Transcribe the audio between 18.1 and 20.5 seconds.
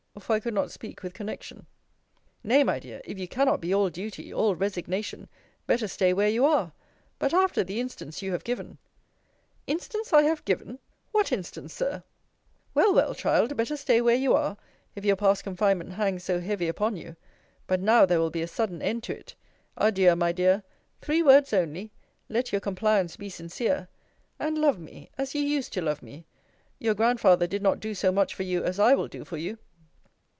will be a sudden end to it Adieu, my